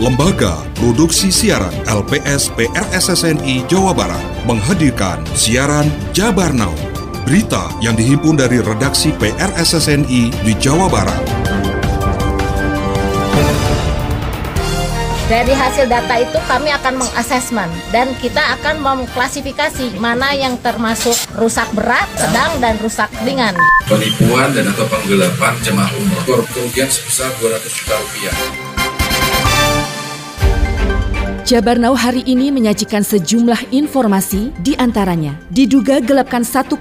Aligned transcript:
Lembaga 0.00 0.64
Produksi 0.80 1.28
Siaran 1.28 1.76
LPS 1.84 2.48
PRSSNI 2.56 3.68
Jawa 3.68 3.92
Barat 3.92 4.24
menghadirkan 4.48 5.20
siaran 5.36 5.92
Jabar 6.16 6.56
Now. 6.56 6.72
Berita 7.28 7.68
yang 7.84 8.00
dihimpun 8.00 8.32
dari 8.32 8.64
redaksi 8.64 9.12
PRSSNI 9.20 10.32
di 10.40 10.52
Jawa 10.56 10.88
Barat. 10.88 11.20
Dari 15.28 15.52
hasil 15.52 15.84
data 15.84 16.16
itu 16.16 16.40
kami 16.48 16.72
akan 16.80 17.04
mengasesmen 17.04 17.68
dan 17.92 18.16
kita 18.24 18.56
akan 18.56 18.80
mengklasifikasi 18.80 20.00
mana 20.00 20.32
yang 20.32 20.56
termasuk 20.64 21.14
rusak 21.36 21.68
berat, 21.76 22.08
sedang, 22.16 22.56
dan 22.56 22.80
rusak 22.80 23.12
ringan. 23.20 23.52
Penipuan 23.84 24.48
dan 24.56 24.64
atau 24.64 24.88
penggelapan 24.88 25.60
jemaah 25.60 25.92
umroh 25.92 26.24
kerugian 26.48 26.88
sebesar 26.88 27.28
200 27.36 27.68
juta 27.68 27.94
rupiah. 28.00 28.69
Jabar 31.50 31.82
Now 31.82 31.98
hari 31.98 32.22
ini 32.30 32.54
menyajikan 32.54 33.02
sejumlah 33.02 33.74
informasi 33.74 34.54
di 34.62 34.78
antaranya. 34.78 35.34
Diduga 35.50 35.98
gelapkan 35.98 36.46
1,8 36.46 36.78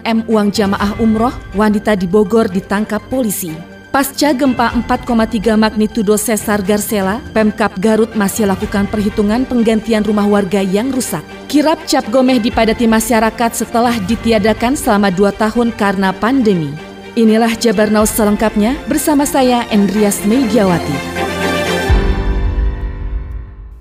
M 0.00 0.24
uang 0.24 0.48
jamaah 0.48 0.96
umroh, 0.96 1.36
wanita 1.52 1.92
di 1.92 2.08
Bogor 2.08 2.48
ditangkap 2.48 3.04
polisi. 3.12 3.52
Pasca 3.92 4.32
gempa 4.32 4.72
4,3 4.80 5.60
magnitudo 5.60 6.16
sesar 6.16 6.64
Garsela, 6.64 7.20
Pemkap 7.36 7.76
Garut 7.76 8.16
masih 8.16 8.48
lakukan 8.48 8.88
perhitungan 8.88 9.44
penggantian 9.44 10.00
rumah 10.00 10.24
warga 10.24 10.64
yang 10.64 10.88
rusak. 10.88 11.20
Kirap 11.44 11.76
cap 11.84 12.08
gomeh 12.08 12.40
dipadati 12.40 12.88
masyarakat 12.88 13.60
setelah 13.60 13.92
ditiadakan 14.08 14.72
selama 14.72 15.12
dua 15.12 15.36
tahun 15.36 15.68
karena 15.76 16.16
pandemi. 16.16 16.72
Inilah 17.12 17.52
Jabar 17.60 17.92
Now 17.92 18.08
selengkapnya 18.08 18.72
bersama 18.88 19.28
saya 19.28 19.68
Endrias 19.68 20.24
Mediawati. 20.24 21.27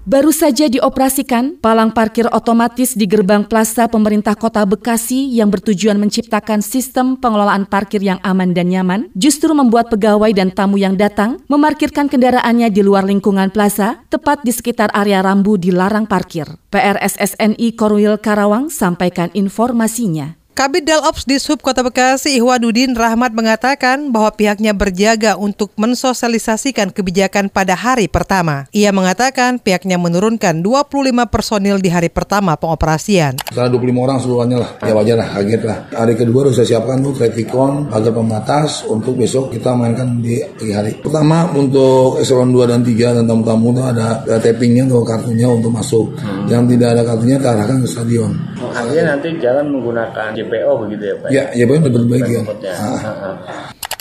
Baru 0.08 0.32
saja 0.32 0.72
dioperasikan 0.72 1.60
palang 1.60 1.92
parkir 1.92 2.32
otomatis 2.32 2.96
di 2.96 3.04
gerbang 3.12 3.44
plaza 3.44 3.92
pemerintah 3.92 4.40
kota 4.40 4.64
Bekasi 4.64 5.36
yang 5.36 5.52
bertujuan 5.52 6.00
menciptakan 6.00 6.64
sistem 6.64 7.20
pengelolaan 7.20 7.68
parkir 7.68 8.00
yang 8.00 8.16
aman 8.24 8.56
dan 8.56 8.72
nyaman, 8.72 9.12
justru 9.20 9.52
membuat 9.52 9.92
pegawai 9.92 10.32
dan 10.32 10.56
tamu 10.56 10.80
yang 10.80 10.96
datang 10.96 11.44
memarkirkan 11.52 12.08
kendaraannya 12.08 12.72
di 12.72 12.88
luar 12.88 13.04
lingkungan 13.04 13.52
plaza, 13.52 14.00
tepat 14.08 14.48
di 14.48 14.56
sekitar 14.56 14.96
area 14.96 15.20
rambu 15.20 15.60
dilarang 15.60 16.08
parkir. 16.08 16.56
PRSSNI 16.72 17.76
Korwil 17.76 18.16
Karawang 18.24 18.72
sampaikan 18.72 19.28
informasinya. 19.36 20.40
Kabit 20.58 20.90
Dalops 20.90 21.30
di 21.30 21.38
Sub 21.38 21.62
Kota 21.62 21.86
Bekasi 21.86 22.34
Ihwanudin 22.42 22.98
Rahmat 22.98 23.30
mengatakan 23.30 24.10
bahwa 24.10 24.34
pihaknya 24.34 24.74
berjaga 24.74 25.38
untuk 25.38 25.70
mensosialisasikan 25.78 26.90
kebijakan 26.90 27.54
pada 27.54 27.78
hari 27.78 28.10
pertama. 28.10 28.66
Ia 28.74 28.90
mengatakan 28.90 29.62
pihaknya 29.62 30.02
menurunkan 30.02 30.66
25 30.66 31.30
personil 31.30 31.78
di 31.78 31.94
hari 31.94 32.10
pertama 32.10 32.58
pengoperasian. 32.58 33.38
Karena 33.54 33.70
25 33.70 34.02
orang 34.02 34.18
seluruhnya 34.18 34.58
lah, 34.58 34.72
ya 34.82 34.98
wajar 34.98 35.18
lah, 35.22 35.30
kaget 35.38 35.62
lah. 35.62 35.78
Hari 35.94 36.14
kedua 36.18 36.50
harus 36.50 36.58
saya 36.58 36.68
siapkan 36.74 37.06
tuh 37.06 37.14
kretikon 37.14 37.94
agar 37.94 38.10
pembatas 38.18 38.82
untuk 38.90 39.14
besok 39.14 39.54
kita 39.54 39.78
mainkan 39.78 40.26
di 40.26 40.42
pagi 40.42 40.74
hari. 40.74 40.92
Pertama 41.06 41.54
untuk 41.54 42.18
eselon 42.18 42.50
2 42.50 42.66
dan 42.66 42.82
3 42.82 43.14
dan 43.22 43.30
tamu-tamu 43.30 43.78
itu 43.78 43.84
ada, 43.86 44.26
ada 44.26 44.42
tappingnya 44.42 44.90
atau 44.90 45.06
kartunya 45.06 45.54
untuk 45.54 45.70
masuk. 45.70 46.18
Hmm. 46.18 46.50
Yang 46.50 46.74
tidak 46.74 46.98
ada 46.98 47.02
kartunya 47.06 47.38
kita 47.38 47.50
arahkan 47.54 47.78
ke 47.86 47.88
stadion. 47.94 48.34
Oh, 48.58 48.74
nanti 48.74 49.38
jalan 49.38 49.70
menggunakan 49.70 50.47
JPO 50.48 50.72
begitu 50.88 51.03
ya 51.03 51.16
Pak? 51.20 51.30
Ya, 51.30 51.44
JPO 51.52 51.76
lebih 51.84 52.08
baik 52.08 52.26
ya. 52.31 52.42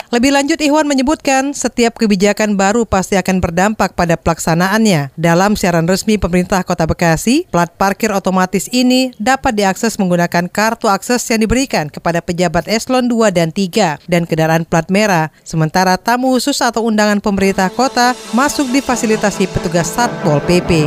Lebih 0.07 0.31
lanjut 0.31 0.63
Ikhwan 0.63 0.87
menyebutkan 0.87 1.51
setiap 1.51 1.99
kebijakan 1.99 2.55
baru 2.55 2.87
pasti 2.87 3.19
akan 3.19 3.43
berdampak 3.43 3.99
pada 3.99 4.15
pelaksanaannya. 4.15 5.11
Dalam 5.19 5.59
siaran 5.59 5.83
resmi 5.83 6.15
pemerintah 6.15 6.63
Kota 6.63 6.87
Bekasi, 6.87 7.43
plat 7.51 7.67
parkir 7.75 8.15
otomatis 8.15 8.71
ini 8.71 9.11
dapat 9.19 9.59
diakses 9.59 9.99
menggunakan 9.99 10.47
kartu 10.47 10.87
akses 10.87 11.27
yang 11.27 11.43
diberikan 11.43 11.91
kepada 11.91 12.23
pejabat 12.23 12.71
eselon 12.71 13.11
2 13.11 13.35
dan 13.35 13.51
3 13.51 13.99
dan 14.07 14.23
kendaraan 14.31 14.63
plat 14.63 14.87
merah. 14.95 15.35
Sementara 15.43 15.99
tamu 15.99 16.39
khusus 16.39 16.63
atau 16.63 16.87
undangan 16.87 17.19
pemerintah 17.19 17.67
kota 17.67 18.15
masuk 18.31 18.71
difasilitasi 18.71 19.51
petugas 19.51 19.91
Satpol 19.91 20.39
PP. 20.47 20.87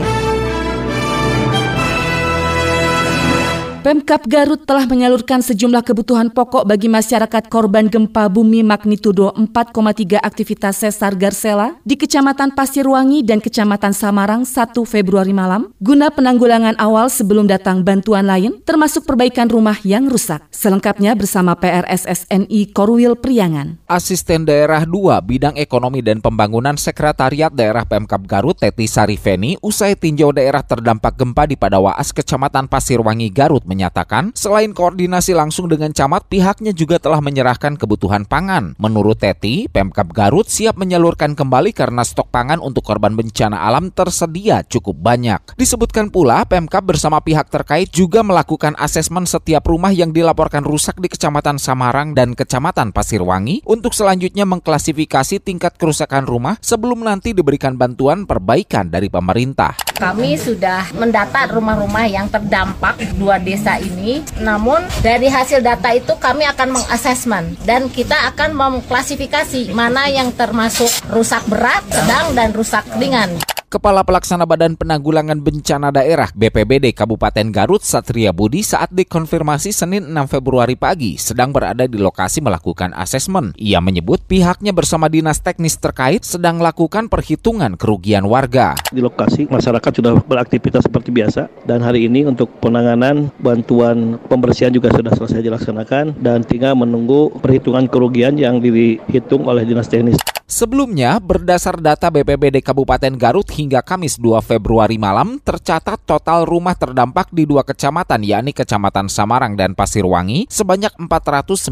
Pemkap 3.79 4.27
Garut 4.27 4.67
telah 4.67 4.83
menyalurkan 4.83 5.39
sejumlah 5.39 5.87
kebutuhan 5.87 6.27
pokok 6.35 6.67
bagi 6.67 6.91
masyarakat 6.91 7.47
korban 7.47 7.87
gempa 7.87 8.27
bumi 8.27 8.59
magnitudo 8.59 9.31
4,3 9.39 10.19
aktivitas 10.19 10.83
sesar 10.83 11.15
Garsela 11.15 11.79
di 11.87 11.95
Kecamatan 11.95 12.51
Pasirwangi 12.51 13.23
dan 13.23 13.39
Kecamatan 13.39 13.95
Samarang 13.95 14.43
1 14.43 14.75
Februari 14.83 15.31
malam 15.31 15.71
guna 15.79 16.11
penanggulangan 16.11 16.75
awal 16.75 17.07
sebelum 17.07 17.47
datang 17.47 17.79
bantuan 17.79 18.27
lain 18.27 18.59
termasuk 18.67 19.07
perbaikan 19.07 19.47
rumah 19.47 19.79
yang 19.87 20.11
rusak. 20.11 20.43
Selengkapnya 20.51 21.15
bersama 21.15 21.55
PRSSNI 21.55 22.75
Korwil 22.75 23.15
Priangan. 23.15 23.79
Asisten 23.87 24.43
Daerah 24.43 24.83
2 24.83 24.91
Bidang 25.23 25.55
Ekonomi 25.55 26.03
dan 26.03 26.19
Pembangunan 26.19 26.75
Sekretariat 26.75 27.55
Daerah 27.55 27.87
Pemkap 27.87 28.27
Garut 28.27 28.59
Teti 28.59 28.91
Sarifeni 28.91 29.55
usai 29.63 29.95
tinjau 29.95 30.35
daerah 30.35 30.67
terdampak 30.67 31.15
gempa 31.15 31.47
di 31.47 31.55
Padawaas 31.55 32.11
Kecamatan 32.11 32.67
Pasirwangi 32.67 33.31
Garut 33.31 33.68
menyatakan, 33.69 34.33
selain 34.33 34.73
koordinasi 34.73 35.37
langsung 35.37 35.69
dengan 35.69 35.93
camat, 35.93 36.25
pihaknya 36.25 36.73
juga 36.73 36.97
telah 36.97 37.21
menyerahkan 37.21 37.77
kebutuhan 37.77 38.25
pangan. 38.25 38.73
Menurut 38.81 39.21
Teti, 39.21 39.69
Pemkap 39.69 40.09
Garut 40.09 40.49
siap 40.49 40.81
menyalurkan 40.81 41.37
kembali 41.37 41.69
karena 41.77 42.01
stok 42.01 42.33
pangan 42.33 42.57
untuk 42.57 42.81
korban 42.81 43.13
bencana 43.13 43.61
alam 43.61 43.93
tersedia 43.93 44.65
cukup 44.65 44.97
banyak. 44.97 45.53
Disebutkan 45.53 46.09
pula, 46.09 46.41
Pemkap 46.49 46.81
bersama 46.81 47.21
pihak 47.21 47.53
terkait 47.53 47.93
juga 47.93 48.25
melakukan 48.25 48.73
asesmen 48.81 49.29
setiap 49.29 49.69
rumah 49.69 49.93
yang 49.93 50.09
dilaporkan 50.09 50.65
rusak 50.65 50.97
di 50.97 51.11
Kecamatan 51.11 51.61
Samarang 51.61 52.17
dan 52.17 52.33
Kecamatan 52.33 52.89
Pasirwangi 52.95 53.61
untuk 53.67 53.93
selanjutnya 53.93 54.47
mengklasifikasi 54.49 55.43
tingkat 55.43 55.75
kerusakan 55.75 56.25
rumah 56.25 56.55
sebelum 56.63 57.03
nanti 57.03 57.35
diberikan 57.35 57.75
bantuan 57.75 58.23
perbaikan 58.23 58.87
dari 58.87 59.11
pemerintah. 59.11 59.75
Kami 59.99 60.39
sudah 60.39 60.95
mendata 60.95 61.43
rumah-rumah 61.51 62.07
yang 62.07 62.31
terdampak 62.31 62.95
dua 63.19 63.35
desa 63.35 63.58
ini. 63.83 64.23
Namun 64.39 64.87
dari 65.03 65.27
hasil 65.27 65.59
data 65.59 65.91
itu 65.91 66.15
kami 66.15 66.47
akan 66.47 66.79
mengasesmen 66.79 67.59
dan 67.67 67.91
kita 67.91 68.15
akan 68.31 68.55
mengklasifikasi 68.55 69.75
mana 69.75 70.07
yang 70.07 70.31
termasuk 70.31 70.89
rusak 71.11 71.43
berat, 71.51 71.83
sedang, 71.91 72.31
dan 72.31 72.55
rusak 72.55 72.87
ringan. 72.95 73.35
Kepala 73.69 74.01
Pelaksana 74.01 74.49
Badan 74.49 74.73
Penanggulangan 74.73 75.45
Bencana 75.45 75.93
Daerah 75.93 76.33
BPBD 76.33 76.89
Kabupaten 76.89 77.53
Garut 77.53 77.85
Satria 77.85 78.33
Budi 78.33 78.65
saat 78.65 78.89
dikonfirmasi 78.89 79.69
Senin 79.69 80.09
6 80.09 80.25
Februari 80.25 80.73
pagi 80.73 81.21
sedang 81.21 81.53
berada 81.53 81.85
di 81.85 82.01
lokasi 82.01 82.41
melakukan 82.41 82.97
asesmen. 82.97 83.53
Ia 83.61 83.77
menyebut 83.77 84.25
pihaknya 84.25 84.73
bersama 84.73 85.05
dinas 85.05 85.45
teknis 85.45 85.77
terkait 85.77 86.25
sedang 86.25 86.57
melakukan 86.57 87.13
perhitungan 87.13 87.77
kerugian 87.77 88.25
warga. 88.25 88.73
Di 88.89 89.05
lokasi 89.05 89.45
masyarakat 89.45 90.01
sudah 90.01 90.17
beraktivitas 90.17 90.89
seperti 90.89 91.13
biasa 91.13 91.45
dan 91.69 91.85
hari 91.85 92.09
ini 92.09 92.25
untuk 92.25 92.49
penanganan 92.57 93.29
bantuan 93.37 94.17
pembersihan 94.33 94.73
juga 94.73 94.89
sudah 94.89 95.13
selesai 95.13 95.45
dilaksanakan 95.45 96.17
dan 96.17 96.41
tinggal 96.41 96.73
menunggu 96.73 97.29
perhitungan 97.37 97.85
kerugian 97.85 98.33
yang 98.33 98.57
dihitung 98.57 99.45
oleh 99.45 99.61
dinas 99.61 99.85
teknis. 99.85 100.17
Sebelumnya, 100.49 101.21
berdasar 101.21 101.77
data 101.77 102.09
BPBD 102.09 102.65
Kabupaten 102.65 103.13
Garut 103.21 103.45
hingga 103.53 103.85
Kamis 103.85 104.17
2 104.17 104.41
Februari 104.41 104.97
malam, 104.97 105.37
tercatat 105.37 106.01
total 106.09 106.49
rumah 106.49 106.73
terdampak 106.73 107.29
di 107.29 107.45
dua 107.45 107.61
kecamatan, 107.61 108.25
yakni 108.25 108.49
Kecamatan 108.49 109.13
Samarang 109.13 109.53
dan 109.53 109.77
Pasirwangi, 109.77 110.49
sebanyak 110.49 110.97
495 110.97 111.69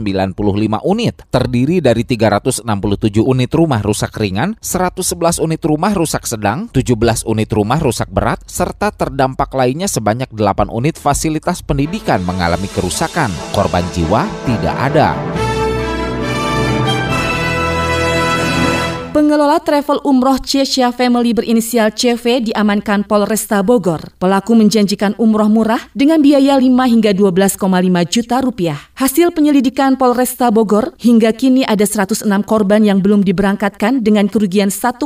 unit, 0.85 1.25
terdiri 1.33 1.81
dari 1.81 2.05
367 2.05 2.61
unit 3.25 3.49
rumah 3.57 3.81
rusak 3.81 4.13
ringan, 4.13 4.53
111 4.61 5.41
unit 5.41 5.61
rumah 5.65 5.97
rusak 5.97 6.29
sedang, 6.29 6.69
17 6.69 7.25
unit 7.25 7.49
rumah 7.49 7.81
rusak 7.81 8.13
berat, 8.13 8.45
serta 8.45 8.93
terdampak 8.93 9.57
lainnya 9.57 9.89
sebanyak 9.89 10.29
8 10.29 10.69
unit 10.69 11.01
fasilitas 11.01 11.65
pendidikan 11.65 12.21
mengalami 12.21 12.69
kerusakan. 12.69 13.33
Korban 13.57 13.89
jiwa 13.89 14.29
tidak 14.45 14.77
ada. 14.77 15.46
Pengelola 19.17 19.57
travel 19.57 19.97
umroh 20.05 20.37
Chesha 20.37 20.93
Family 20.93 21.33
berinisial 21.33 21.89
CV 21.89 22.53
diamankan 22.53 23.01
Polresta 23.01 23.65
Bogor. 23.65 24.13
Pelaku 24.21 24.53
menjanjikan 24.53 25.17
umroh 25.17 25.49
murah 25.49 25.81
dengan 25.97 26.21
biaya 26.21 26.53
5 26.53 26.61
hingga 26.85 27.17
12,5 27.17 27.57
juta 28.13 28.37
rupiah. 28.45 28.77
Hasil 28.93 29.33
penyelidikan 29.33 29.97
Polresta 29.97 30.53
Bogor, 30.53 30.93
hingga 31.01 31.33
kini 31.33 31.65
ada 31.65 31.81
106 31.81 32.29
korban 32.45 32.85
yang 32.85 33.01
belum 33.01 33.25
diberangkatkan 33.25 34.05
dengan 34.05 34.29
kerugian 34.29 34.69
1,8 34.69 35.01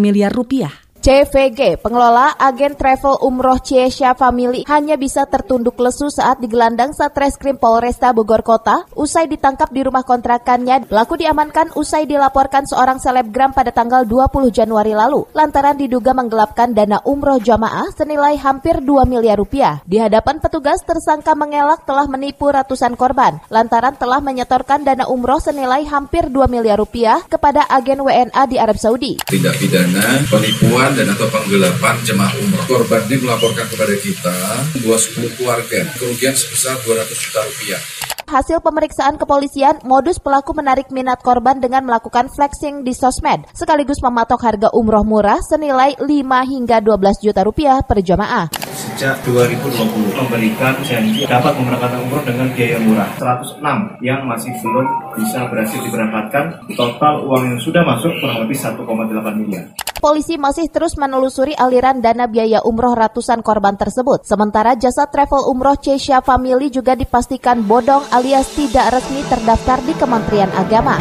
miliar 0.00 0.32
rupiah. 0.32 0.72
CVG, 1.02 1.82
pengelola 1.82 2.30
agen 2.38 2.78
travel 2.78 3.18
umroh 3.26 3.58
Ciesya 3.58 4.14
Family 4.14 4.62
hanya 4.70 4.94
bisa 4.94 5.26
tertunduk 5.26 5.74
lesu 5.82 6.06
saat 6.14 6.38
digelandang 6.38 6.94
Satreskrim 6.94 7.58
Polresta 7.58 8.14
Bogor 8.14 8.46
Kota 8.46 8.86
usai 8.94 9.26
ditangkap 9.26 9.74
di 9.74 9.82
rumah 9.82 10.06
kontrakannya. 10.06 10.86
Pelaku 10.86 11.18
diamankan 11.18 11.74
usai 11.74 12.06
dilaporkan 12.06 12.70
seorang 12.70 13.02
selebgram 13.02 13.50
pada 13.50 13.74
tanggal 13.74 14.06
20 14.06 14.54
Januari 14.54 14.94
lalu 14.94 15.26
lantaran 15.34 15.74
diduga 15.74 16.14
menggelapkan 16.14 16.70
dana 16.70 17.02
umroh 17.02 17.42
jamaah 17.42 17.90
senilai 17.90 18.38
hampir 18.38 18.78
2 18.78 19.02
miliar 19.02 19.42
rupiah. 19.42 19.82
Di 19.82 19.98
hadapan 19.98 20.38
petugas 20.38 20.86
tersangka 20.86 21.34
mengelak 21.34 21.82
telah 21.82 22.06
menipu 22.06 22.46
ratusan 22.46 22.94
korban 22.94 23.42
lantaran 23.50 23.98
telah 23.98 24.22
menyetorkan 24.22 24.86
dana 24.86 25.10
umroh 25.10 25.42
senilai 25.42 25.82
hampir 25.82 26.30
2 26.30 26.46
miliar 26.46 26.78
rupiah 26.78 27.26
kepada 27.26 27.66
agen 27.66 28.06
WNA 28.06 28.42
di 28.46 28.62
Arab 28.62 28.78
Saudi. 28.78 29.18
Tindak 29.26 29.58
pidana 29.58 30.22
penipuan 30.30 30.91
dan 30.92 31.08
atau 31.12 31.28
penggelapan 31.28 31.96
jemaah 32.04 32.32
umroh. 32.40 32.64
Korban 32.68 33.02
ini 33.08 33.16
melaporkan 33.24 33.66
kepada 33.68 33.94
kita 33.96 34.36
dua 34.84 34.96
sepuluh 35.00 35.32
keluarga 35.36 35.88
kerugian 35.96 36.36
sebesar 36.36 36.76
200 36.84 37.08
juta 37.12 37.40
rupiah. 37.44 37.82
Hasil 38.32 38.64
pemeriksaan 38.64 39.20
kepolisian, 39.20 39.84
modus 39.84 40.16
pelaku 40.16 40.56
menarik 40.56 40.88
minat 40.88 41.20
korban 41.20 41.60
dengan 41.60 41.84
melakukan 41.84 42.32
flexing 42.32 42.80
di 42.80 42.96
sosmed, 42.96 43.44
sekaligus 43.52 44.00
mematok 44.00 44.40
harga 44.40 44.68
umroh 44.72 45.04
murah 45.04 45.36
senilai 45.44 45.92
5 46.00 46.08
hingga 46.48 46.80
12 46.80 47.20
juta 47.20 47.44
rupiah 47.44 47.84
per 47.84 48.00
jamaah. 48.00 48.71
Sejak 49.02 49.18
2020 49.26 50.14
memberikan 50.14 50.78
janji 50.86 51.26
dapat 51.26 51.58
memberangkatkan 51.58 52.06
umroh 52.06 52.22
dengan 52.22 52.46
biaya 52.54 52.78
murah 52.78 53.10
106 53.18 53.58
yang 53.98 54.22
masih 54.30 54.54
belum 54.62 54.86
bisa 55.18 55.42
berhasil 55.50 55.82
diberangkatkan. 55.82 56.62
Total 56.78 57.18
uang 57.26 57.50
yang 57.50 57.58
sudah 57.58 57.82
masuk 57.82 58.14
kurang 58.22 58.46
lebih 58.46 58.54
1,8 58.54 59.42
miliar 59.42 59.66
polisi 59.98 60.38
masih 60.38 60.70
terus 60.70 60.94
menelusuri 60.94 61.54
aliran 61.58 61.98
dana 61.98 62.30
biaya 62.30 62.62
umroh 62.62 62.94
ratusan 62.94 63.42
korban 63.42 63.74
tersebut. 63.74 64.22
Sementara 64.22 64.78
jasa 64.78 65.10
travel 65.10 65.50
umroh 65.50 65.74
Cesia 65.78 66.22
Family 66.22 66.70
juga 66.70 66.94
dipastikan 66.94 67.62
bodong 67.66 68.06
alias 68.14 68.54
tidak 68.54 68.98
resmi 68.98 69.26
terdaftar 69.26 69.82
di 69.82 69.94
Kementerian 69.98 70.50
Agama. 70.54 70.98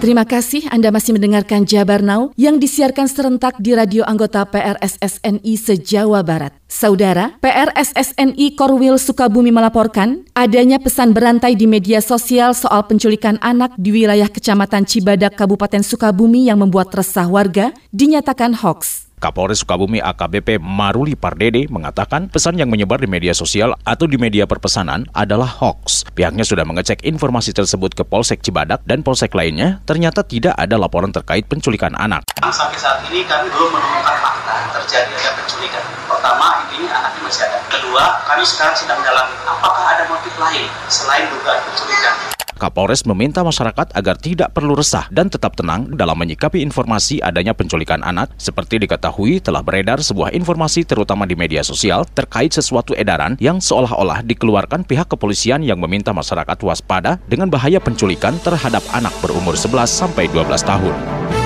Terima 0.00 0.24
kasih 0.24 0.64
Anda 0.72 0.88
masih 0.88 1.12
mendengarkan 1.12 1.68
Jabar 1.68 2.00
Now 2.00 2.32
yang 2.40 2.56
disiarkan 2.56 3.04
serentak 3.04 3.60
di 3.60 3.76
radio 3.76 4.00
anggota 4.08 4.48
PRSSNI 4.48 5.52
se-Jawa 5.60 6.24
Barat. 6.24 6.56
Saudara, 6.72 7.36
PRSSNI 7.44 8.56
Korwil 8.56 8.96
Sukabumi 8.96 9.52
melaporkan 9.52 10.24
adanya 10.32 10.80
pesan 10.80 11.12
berantai 11.12 11.52
di 11.52 11.68
media 11.68 12.00
sosial 12.00 12.56
soal 12.56 12.88
penculikan 12.88 13.36
anak 13.44 13.76
di 13.76 13.92
wilayah 13.92 14.32
Kecamatan 14.32 14.88
Cibadak, 14.88 15.36
Kabupaten 15.36 15.84
Sukabumi 15.84 16.48
yang 16.48 16.64
membuat 16.64 16.96
resah 16.96 17.28
warga 17.28 17.68
dinyatakan 17.92 18.56
hoax. 18.56 19.09
Kapolres 19.20 19.60
Sukabumi 19.60 20.00
AKBP 20.00 20.56
Maruli 20.56 21.12
Pardede 21.12 21.68
mengatakan 21.68 22.32
pesan 22.32 22.56
yang 22.56 22.72
menyebar 22.72 22.96
di 22.96 23.04
media 23.04 23.36
sosial 23.36 23.76
atau 23.84 24.08
di 24.08 24.16
media 24.16 24.48
perpesanan 24.48 25.04
adalah 25.12 25.44
hoax. 25.46 26.08
Pihaknya 26.16 26.42
sudah 26.42 26.64
mengecek 26.64 27.04
informasi 27.04 27.52
tersebut 27.52 27.92
ke 27.92 28.00
Polsek 28.00 28.40
Cibadak 28.40 28.80
dan 28.88 29.04
Polsek 29.04 29.36
lainnya, 29.36 29.84
ternyata 29.84 30.24
tidak 30.24 30.56
ada 30.56 30.80
laporan 30.80 31.12
terkait 31.12 31.44
penculikan 31.44 31.92
anak. 32.00 32.24
Sampai 32.48 32.80
saat 32.80 33.04
ini 33.12 33.20
kami 33.28 33.52
belum 33.52 33.76
menemukan 33.76 34.16
fakta 34.24 34.39
terjadi 34.74 35.12
ada 35.14 35.30
penculikan. 35.38 35.84
Pertama, 36.06 36.66
ini 36.74 36.86
anaknya 36.90 37.20
masih 37.24 37.42
ada. 37.46 37.58
Kedua, 37.70 38.04
kami 38.26 38.42
sekarang 38.42 38.76
sedang 38.76 39.00
dalam 39.02 39.26
apakah 39.46 39.84
ada 39.96 40.04
motif 40.10 40.32
lain 40.38 40.66
selain 40.90 41.26
dugaan 41.30 41.60
penculikan. 41.66 42.14
Kapolres 42.60 43.08
meminta 43.08 43.40
masyarakat 43.40 43.96
agar 43.96 44.20
tidak 44.20 44.52
perlu 44.52 44.76
resah 44.76 45.08
dan 45.08 45.32
tetap 45.32 45.56
tenang 45.56 45.96
dalam 45.96 46.12
menyikapi 46.12 46.60
informasi 46.60 47.24
adanya 47.24 47.56
penculikan 47.56 48.04
anak 48.04 48.36
seperti 48.36 48.76
diketahui 48.76 49.40
telah 49.40 49.64
beredar 49.64 50.04
sebuah 50.04 50.36
informasi 50.36 50.84
terutama 50.84 51.24
di 51.24 51.32
media 51.32 51.64
sosial 51.64 52.04
terkait 52.04 52.52
sesuatu 52.52 52.92
edaran 52.92 53.40
yang 53.40 53.64
seolah-olah 53.64 54.20
dikeluarkan 54.28 54.84
pihak 54.84 55.08
kepolisian 55.08 55.64
yang 55.64 55.80
meminta 55.80 56.12
masyarakat 56.12 56.60
waspada 56.60 57.16
dengan 57.24 57.48
bahaya 57.48 57.80
penculikan 57.80 58.36
terhadap 58.44 58.84
anak 58.92 59.16
berumur 59.24 59.56
11 59.56 59.88
sampai 59.88 60.28
12 60.28 60.60
tahun. 60.60 61.39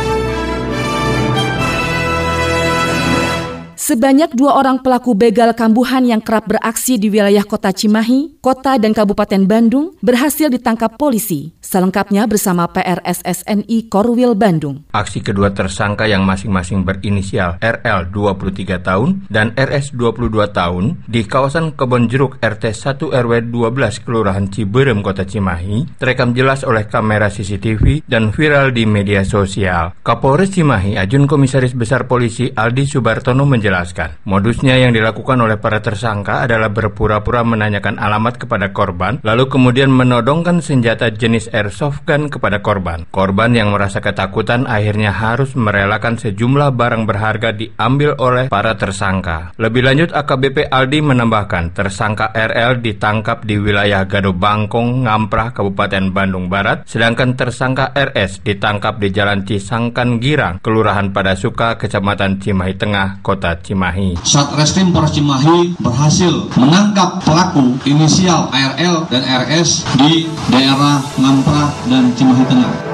Sebanyak 3.84 4.32
dua 4.32 4.56
orang 4.56 4.80
pelaku 4.80 5.12
begal 5.12 5.52
kambuhan 5.52 6.08
yang 6.08 6.24
kerap 6.24 6.48
beraksi 6.48 6.96
di 6.96 7.12
wilayah 7.12 7.44
kota 7.44 7.68
Cimahi, 7.68 8.40
kota 8.40 8.80
dan 8.80 8.96
Kabupaten 8.96 9.44
Bandung 9.44 9.92
berhasil 10.00 10.48
ditangkap 10.48 10.96
polisi. 10.96 11.52
Selengkapnya 11.60 12.24
bersama 12.24 12.64
PRSSNI 12.72 13.92
Korwil 13.92 14.40
Bandung. 14.40 14.88
Aksi 14.88 15.20
kedua 15.20 15.52
tersangka 15.52 16.08
yang 16.08 16.24
masing-masing 16.24 16.80
berinisial 16.80 17.60
RL 17.60 18.08
23 18.08 18.80
tahun 18.80 19.28
dan 19.28 19.52
RS 19.52 19.92
22 19.92 20.32
tahun 20.32 21.04
di 21.04 21.20
kawasan 21.28 21.76
Kebon 21.76 22.08
Jeruk 22.08 22.40
RT 22.40 22.72
1 22.72 23.04
RW 23.04 23.52
12 23.52 24.00
Kelurahan 24.00 24.48
Ciberem, 24.48 25.04
Kota 25.04 25.28
Cimahi 25.28 26.00
terekam 26.00 26.32
jelas 26.32 26.64
oleh 26.64 26.88
kamera 26.88 27.28
CCTV 27.28 28.08
dan 28.08 28.32
viral 28.32 28.72
di 28.72 28.88
media 28.88 29.28
sosial. 29.28 29.92
Kapolres 30.00 30.56
Cimahi, 30.56 30.96
Ajun 30.96 31.28
Komisaris 31.28 31.76
Besar 31.76 32.08
Polisi 32.08 32.48
Aldi 32.48 32.88
Subartono 32.88 33.44
menjelaskan 33.44 33.73
menjelaskan, 33.74 34.22
modusnya 34.22 34.78
yang 34.78 34.94
dilakukan 34.94 35.34
oleh 35.42 35.58
para 35.58 35.82
tersangka 35.82 36.46
adalah 36.46 36.70
berpura-pura 36.70 37.42
menanyakan 37.42 37.98
alamat 37.98 38.38
kepada 38.38 38.70
korban, 38.70 39.18
lalu 39.26 39.50
kemudian 39.50 39.90
menodongkan 39.90 40.62
senjata 40.62 41.10
jenis 41.10 41.50
airsoft 41.50 42.06
gun 42.06 42.30
kepada 42.30 42.62
korban. 42.62 43.02
Korban 43.10 43.50
yang 43.50 43.74
merasa 43.74 43.98
ketakutan 43.98 44.70
akhirnya 44.70 45.10
harus 45.10 45.58
merelakan 45.58 46.14
sejumlah 46.14 46.70
barang 46.70 47.02
berharga 47.02 47.50
diambil 47.50 48.14
oleh 48.22 48.46
para 48.46 48.78
tersangka. 48.78 49.50
Lebih 49.58 49.82
lanjut, 49.82 50.14
AKBP 50.14 50.70
Aldi 50.70 50.98
menambahkan, 51.02 51.74
tersangka 51.74 52.30
RL 52.30 52.78
ditangkap 52.78 53.42
di 53.42 53.58
wilayah 53.58 54.06
Gado 54.06 54.30
Bangkong, 54.30 55.02
Ngamprah, 55.02 55.50
Kabupaten 55.50 56.14
Bandung 56.14 56.46
Barat, 56.46 56.86
sedangkan 56.86 57.34
tersangka 57.34 57.90
RS 57.90 58.46
ditangkap 58.46 59.02
di 59.02 59.10
Jalan 59.10 59.42
Cisangkan 59.42 60.22
Girang, 60.22 60.62
Kelurahan 60.62 61.10
Padasuka, 61.10 61.74
Kecamatan 61.74 62.38
Cimahi 62.38 62.78
Tengah, 62.78 63.18
Kota 63.24 63.63
Cimahi. 63.64 64.20
Satreskrim 64.20 64.92
Polres 64.92 65.16
Cimahi 65.16 65.72
berhasil 65.80 66.52
menangkap 66.60 67.24
pelaku 67.24 67.80
inisial 67.88 68.52
ARL 68.52 69.08
dan 69.08 69.24
RS 69.24 69.88
di 69.96 70.28
daerah 70.52 71.00
Ngampra 71.16 71.72
dan 71.88 72.12
Cimahi 72.12 72.44
Tengah. 72.44 72.93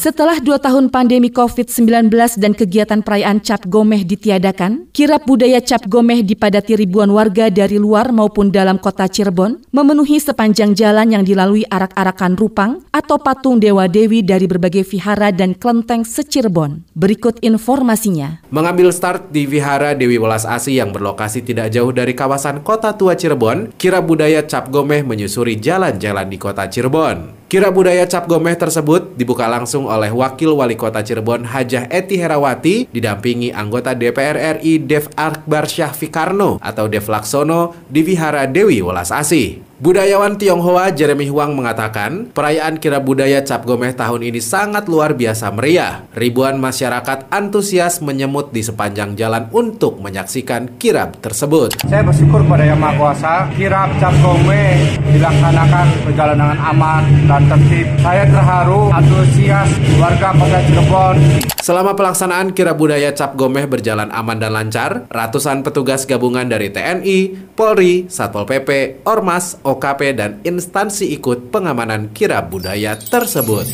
Setelah 0.00 0.40
dua 0.40 0.56
tahun 0.56 0.88
pandemi 0.88 1.28
COVID-19 1.28 2.08
dan 2.40 2.56
kegiatan 2.56 3.04
perayaan 3.04 3.36
Cap 3.44 3.68
Gomeh 3.68 4.00
ditiadakan, 4.00 4.88
kirap 4.96 5.28
budaya 5.28 5.60
Cap 5.60 5.84
Gomeh 5.92 6.24
dipadati 6.24 6.72
ribuan 6.72 7.12
warga 7.12 7.52
dari 7.52 7.76
luar 7.76 8.08
maupun 8.08 8.48
dalam 8.48 8.80
kota 8.80 9.04
Cirebon, 9.04 9.60
memenuhi 9.68 10.16
sepanjang 10.16 10.72
jalan 10.72 11.12
yang 11.12 11.20
dilalui 11.20 11.68
arak-arakan 11.68 12.32
rupang 12.40 12.80
atau 12.96 13.20
patung 13.20 13.60
dewa-dewi 13.60 14.24
dari 14.24 14.48
berbagai 14.48 14.88
vihara 14.88 15.36
dan 15.36 15.52
kelenteng 15.52 16.08
se-Cirebon. 16.08 16.80
Berikut 16.96 17.36
informasinya. 17.44 18.40
Mengambil 18.48 18.96
start 18.96 19.28
di 19.28 19.44
Vihara 19.44 19.92
Dewi 19.92 20.16
Welas 20.16 20.48
Asi 20.48 20.80
yang 20.80 20.96
berlokasi 20.96 21.44
tidak 21.44 21.76
jauh 21.76 21.92
dari 21.92 22.16
kawasan 22.16 22.64
kota 22.64 22.96
tua 22.96 23.20
Cirebon, 23.20 23.76
kirap 23.76 24.08
budaya 24.08 24.48
Cap 24.48 24.72
Gomeh 24.72 25.04
menyusuri 25.04 25.60
jalan-jalan 25.60 26.24
di 26.24 26.40
kota 26.40 26.72
Cirebon. 26.72 27.39
Kira 27.50 27.66
budaya 27.66 28.06
cap 28.06 28.30
gomeh 28.30 28.54
tersebut 28.54 29.18
dibuka 29.18 29.50
langsung 29.50 29.90
oleh 29.90 30.14
Wakil 30.14 30.54
Wali 30.54 30.78
Kota 30.78 31.02
Cirebon 31.02 31.42
Hajah 31.42 31.90
Eti 31.90 32.14
Herawati 32.14 32.86
didampingi 32.86 33.50
anggota 33.50 33.90
DPR 33.90 34.62
RI 34.62 34.78
Dev 34.78 35.10
Akbar 35.18 35.66
Syahfikarno 35.66 36.62
atau 36.62 36.86
Dev 36.86 37.02
Laksono 37.10 37.74
di 37.90 38.06
Vihara 38.06 38.46
Dewi 38.46 38.78
Welas 38.78 39.10
Asih. 39.10 39.69
Budayawan 39.80 40.36
Tionghoa 40.36 40.92
Jeremy 40.92 41.32
Huang 41.32 41.56
mengatakan, 41.56 42.28
perayaan 42.36 42.76
kira 42.76 43.00
budaya 43.00 43.40
Cap 43.40 43.64
Gomeh 43.64 43.96
tahun 43.96 44.28
ini 44.28 44.36
sangat 44.36 44.84
luar 44.92 45.16
biasa 45.16 45.48
meriah. 45.56 46.04
Ribuan 46.12 46.60
masyarakat 46.60 47.32
antusias 47.32 48.04
menyemut 48.04 48.52
di 48.52 48.60
sepanjang 48.60 49.16
jalan 49.16 49.48
untuk 49.56 49.96
menyaksikan 50.04 50.76
kirab 50.76 51.16
tersebut. 51.24 51.80
Saya 51.88 52.04
bersyukur 52.04 52.44
pada 52.44 52.68
Yang 52.68 52.76
Maha 52.76 52.92
Kuasa, 53.00 53.34
kirab 53.56 53.88
Cap 53.96 54.12
Gomeh 54.20 55.00
dilaksanakan 55.16 55.86
berjalan 56.12 56.36
dengan 56.36 56.58
aman 56.60 57.02
dan 57.24 57.42
tertib. 57.48 57.88
Saya 58.04 58.28
terharu, 58.28 58.92
antusias 58.92 59.68
warga 59.96 60.28
Kota 60.36 60.60
Cirebon. 60.68 61.16
Selama 61.60 61.96
pelaksanaan 61.96 62.52
kira 62.52 62.76
budaya 62.76 63.16
Cap 63.16 63.32
Gomeh 63.32 63.64
berjalan 63.64 64.12
aman 64.12 64.36
dan 64.36 64.52
lancar, 64.52 65.08
ratusan 65.08 65.64
petugas 65.64 66.04
gabungan 66.04 66.44
dari 66.44 66.68
TNI, 66.68 67.48
Polri, 67.56 68.08
Satpol 68.12 68.44
PP, 68.44 69.00
Ormas, 69.08 69.60
OKP, 69.70 70.00
dan 70.18 70.42
instansi 70.42 71.14
ikut 71.14 71.54
pengamanan 71.54 72.10
kira 72.10 72.42
budaya 72.42 72.98
tersebut. 72.98 73.70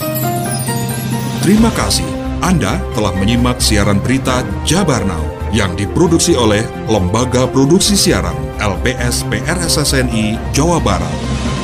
Terima 1.40 1.70
kasih. 1.72 2.06
Anda 2.44 2.76
telah 2.92 3.16
menyimak 3.16 3.58
siaran 3.58 3.98
berita 3.98 4.44
Jabar 4.68 5.02
Now 5.08 5.24
yang 5.56 5.72
diproduksi 5.72 6.36
oleh 6.36 6.60
Lembaga 6.84 7.48
Produksi 7.48 7.96
Siaran 7.96 8.36
LPS 8.60 9.24
PRSSNI 9.32 10.36
Jawa 10.52 10.76
Barat. 10.82 11.55